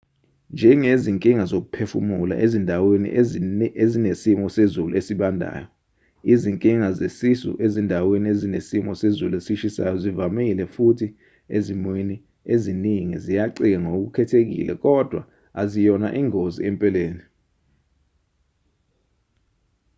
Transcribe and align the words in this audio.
njengezinkinga 0.55 1.43
zokuphefumula 1.51 2.35
ezindaweni 2.45 3.07
ezinesimo 3.83 4.45
sezulu 4.55 4.93
ezibandayo 4.99 5.67
izinkinga 6.33 6.89
zesisu 6.99 7.49
ezindaweni 7.65 8.27
ezinesimo 8.33 8.91
sezulu 9.01 9.33
esishisayo 9.39 9.95
zivamile 10.03 10.63
futhi 10.75 11.07
ezimweni 11.57 12.15
eziningi 12.53 13.15
ziyacika 13.23 13.77
ngokukhethekile 13.83 14.73
kodwa 14.83 15.21
aziyona 15.61 16.07
ingozi 16.21 16.59
empeleni 16.69 17.23